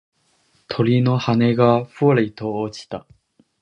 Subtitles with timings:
[0.67, 3.05] 鳥の羽がふわりと落ちた。